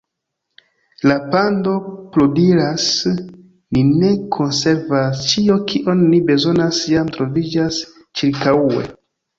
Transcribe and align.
La 1.09 1.17
pando 1.35 1.73
pludiras: 2.15 2.87
"Ni 3.77 3.85
ne 3.91 4.11
konservas. 4.39 5.23
Ĉio, 5.31 5.61
kion 5.75 6.05
ni 6.11 6.25
bezonas 6.33 6.85
jam 6.97 7.17
troviĝas 7.21 7.83
ĉirkaŭe." 7.93 8.87